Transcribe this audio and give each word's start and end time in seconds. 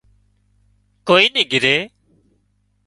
ڪوئي 1.07 1.27
نِي 1.33 1.43
گھري 1.51 1.77